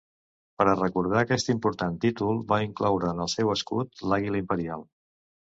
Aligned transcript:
Per 0.61 0.65
a 0.69 0.77
recordar 0.77 1.19
aquest 1.19 1.51
important 1.55 1.99
títol 2.07 2.41
va 2.53 2.59
incloure 2.69 3.13
en 3.17 3.23
el 3.27 3.31
seu 3.35 3.53
escut 3.59 4.03
l'àguila 4.09 4.43
imperial. 4.47 4.89